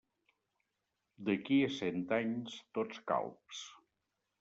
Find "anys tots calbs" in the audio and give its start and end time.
2.21-3.67